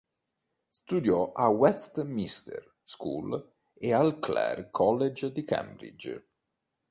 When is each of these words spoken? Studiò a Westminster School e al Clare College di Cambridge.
Studiò 0.71 1.31
a 1.31 1.49
Westminster 1.49 2.77
School 2.81 3.51
e 3.75 3.93
al 3.93 4.17
Clare 4.17 4.71
College 4.71 5.31
di 5.31 5.43
Cambridge. 5.43 6.27